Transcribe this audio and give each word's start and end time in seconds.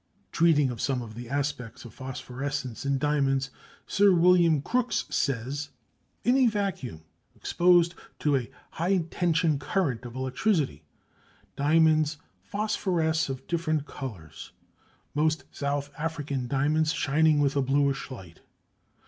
Treating 0.31 0.71
of 0.71 0.81
some 0.81 1.03
of 1.03 1.13
the 1.13 1.29
aspects 1.29 1.85
of 1.85 1.93
phosphorescence 1.93 2.87
in 2.87 2.97
diamonds, 2.97 3.51
Sir 3.85 4.11
William 4.11 4.59
Crookes 4.59 5.05
says: 5.11 5.69
In 6.23 6.35
a 6.37 6.47
vacuum, 6.47 7.01
exposed 7.35 7.93
to 8.17 8.35
a 8.35 8.49
high 8.71 9.05
tension 9.11 9.59
current 9.59 10.03
of 10.03 10.15
electricity, 10.15 10.81
diamonds 11.55 12.17
phosphoresce 12.41 13.29
of 13.29 13.45
different 13.45 13.85
colours, 13.85 14.53
most 15.13 15.43
South 15.51 15.91
African 15.95 16.47
diamonds 16.47 16.91
shining 16.93 17.37
with 17.39 17.55
a 17.55 17.61
bluish 17.61 18.09
light. 18.09 18.41